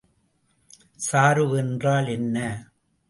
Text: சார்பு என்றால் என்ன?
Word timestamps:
சார்பு 0.97 1.57
என்றால் 1.57 2.07
என்ன? 2.07 2.37